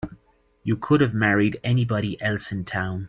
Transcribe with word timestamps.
You 0.63 0.77
could 0.77 0.99
have 1.01 1.13
married 1.13 1.59
anybody 1.63 2.19
else 2.23 2.51
in 2.51 2.65
town. 2.65 2.99